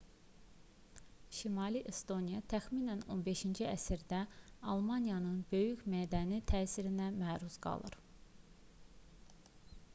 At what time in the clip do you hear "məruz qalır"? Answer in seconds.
7.23-7.99